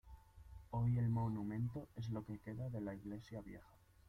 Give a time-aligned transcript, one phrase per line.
[0.71, 3.69] Hoy el monumento es lo que queda de la iglesia vieja.